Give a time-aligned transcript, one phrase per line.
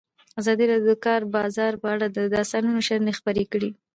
[0.39, 3.69] ازادي راډیو د د کار بازار په اړه د استادانو شننې خپرې کړي.